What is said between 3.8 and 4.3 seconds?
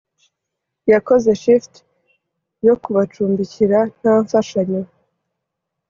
nta